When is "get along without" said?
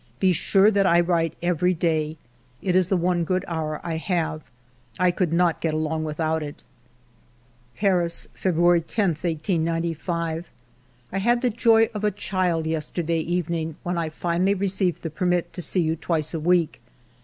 5.61-6.41